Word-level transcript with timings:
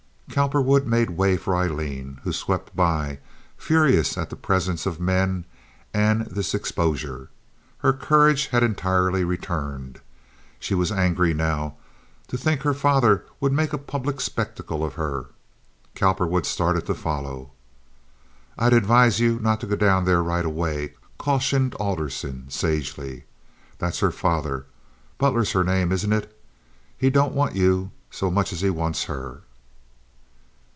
Cowperwood 0.33 0.87
made 0.87 1.09
way 1.09 1.35
for 1.35 1.53
Aileen, 1.57 2.21
who 2.23 2.31
swept 2.31 2.73
by, 2.73 3.19
furious 3.57 4.17
at 4.17 4.29
the 4.29 4.37
presence 4.37 4.85
of 4.85 4.97
men 4.97 5.43
and 5.93 6.21
this 6.27 6.55
exposure. 6.55 7.29
Her 7.79 7.91
courage 7.91 8.47
had 8.47 8.63
entirely 8.63 9.25
returned. 9.25 9.99
She 10.57 10.73
was 10.73 10.89
angry 10.89 11.33
now 11.33 11.75
to 12.29 12.37
think 12.37 12.61
her 12.61 12.73
father 12.73 13.25
would 13.41 13.51
make 13.51 13.73
a 13.73 13.77
public 13.77 14.21
spectacle 14.21 14.85
of 14.85 14.93
her. 14.93 15.25
Cowperwood 15.95 16.45
started 16.45 16.85
to 16.85 16.93
follow. 16.95 17.51
"I'd 18.57 18.71
advise 18.71 19.19
you 19.19 19.37
not 19.41 19.59
to 19.59 19.67
go 19.67 19.75
down 19.75 20.05
there 20.05 20.23
right 20.23 20.45
away," 20.45 20.93
cautioned 21.17 21.75
Alderson, 21.75 22.49
sagely. 22.49 23.25
"That's 23.79 23.99
her 23.99 24.11
father. 24.11 24.65
Butler's 25.17 25.51
her 25.51 25.65
name, 25.65 25.91
isn't 25.91 26.13
it? 26.13 26.33
He 26.97 27.09
don't 27.09 27.35
want 27.35 27.53
you 27.57 27.91
so 28.09 28.31
much 28.31 28.53
as 28.53 28.61
he 28.61 28.69
wants 28.69 29.03
her." 29.03 29.41